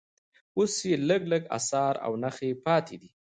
[0.57, 3.09] اوس یې لږ لږ اثار او نښې پاتې دي.